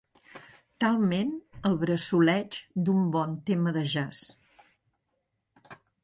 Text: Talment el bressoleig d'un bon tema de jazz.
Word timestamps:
Talment 0.83 1.33
el 1.69 1.75
bressoleig 1.83 2.57
d'un 2.87 3.03
bon 3.15 3.35
tema 3.49 3.73
de 3.75 3.83
jazz. 3.91 4.23